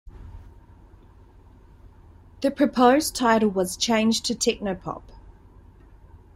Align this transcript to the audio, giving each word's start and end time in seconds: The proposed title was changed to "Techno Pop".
The 2.41 2.49
proposed 2.49 3.15
title 3.15 3.49
was 3.49 3.77
changed 3.77 4.25
to 4.25 4.33
"Techno 4.33 4.73
Pop". 4.73 5.11